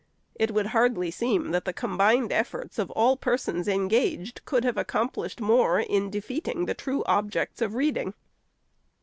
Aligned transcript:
It 0.33 0.49
would 0.49 0.65
hardly 0.73 1.11
seem 1.11 1.51
that 1.51 1.65
the 1.65 1.73
combined 1.73 2.31
efforts 2.31 2.79
of 2.79 2.89
all 2.89 3.15
persons 3.15 3.67
engaged 3.67 4.41
could 4.45 4.63
have 4.63 4.75
accomplished 4.75 5.39
more 5.39 5.79
in 5.79 6.09
defeating 6.09 6.65
the 6.65 6.73
true 6.73 7.03
objects 7.05 7.61
of 7.61 7.75
reading. 7.75 8.15